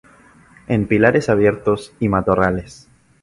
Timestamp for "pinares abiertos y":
0.87-2.09